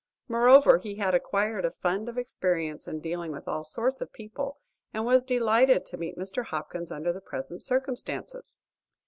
Moreover 0.27 0.79
he 0.79 0.95
had 0.95 1.13
acquired 1.13 1.63
a 1.63 1.69
fund 1.69 2.09
of 2.09 2.17
experience 2.17 2.87
in 2.87 3.01
dealing 3.01 3.31
with 3.31 3.47
all 3.47 3.63
sorts 3.63 4.01
of 4.01 4.11
people, 4.11 4.57
and 4.95 5.05
was 5.05 5.23
delighted 5.23 5.85
to 5.85 5.97
meet 5.97 6.17
Mr. 6.17 6.43
Hopkins 6.45 6.91
under 6.91 7.13
the 7.13 7.21
present 7.21 7.61
circumstances. 7.61 8.57